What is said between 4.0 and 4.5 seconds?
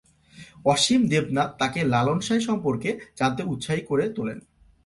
তোলেন।